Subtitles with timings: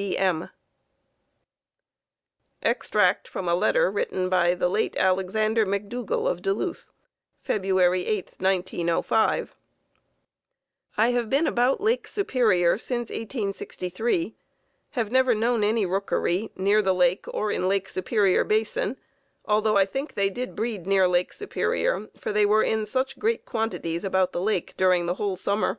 [0.00, 0.10] W.
[0.12, 0.16] B.
[0.16, 0.48] M.
[2.62, 6.88] Extract from a letter written by the late Alexander McDougall of Duluth,
[7.42, 9.54] February 8, 1905:
[10.96, 14.34] I have been about Lake Superior since 1863.
[14.92, 18.96] Have never known any rookery near the lake or in Lake Superior Basin,
[19.44, 23.44] although I think they did breed near Lake Superior, for they were in such great
[23.44, 25.78] quantities about the lake during the whole summer.